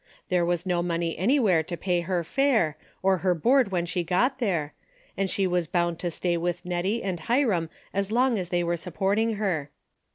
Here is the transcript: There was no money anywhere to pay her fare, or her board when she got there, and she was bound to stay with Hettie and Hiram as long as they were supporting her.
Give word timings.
There 0.29 0.43
was 0.43 0.65
no 0.65 0.81
money 0.81 1.15
anywhere 1.15 1.61
to 1.61 1.77
pay 1.77 1.99
her 2.01 2.23
fare, 2.23 2.75
or 3.03 3.17
her 3.19 3.35
board 3.35 3.69
when 3.71 3.85
she 3.85 4.03
got 4.03 4.39
there, 4.39 4.73
and 5.15 5.29
she 5.29 5.45
was 5.45 5.67
bound 5.67 5.99
to 5.99 6.09
stay 6.09 6.37
with 6.37 6.63
Hettie 6.63 7.03
and 7.03 7.19
Hiram 7.19 7.69
as 7.93 8.11
long 8.11 8.39
as 8.39 8.49
they 8.49 8.63
were 8.63 8.77
supporting 8.77 9.35
her. 9.35 9.69